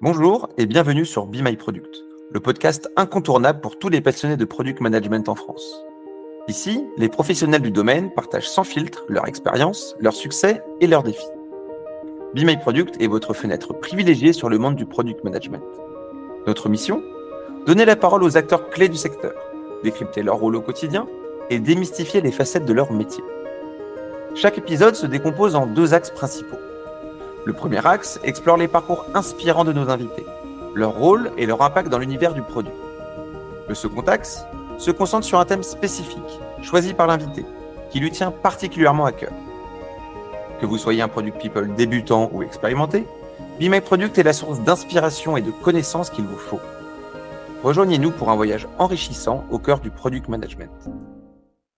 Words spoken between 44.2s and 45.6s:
la source d'inspiration et de